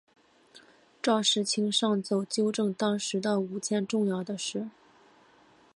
[0.99, 4.67] 赵世卿上奏纠正当时的五件重要的事。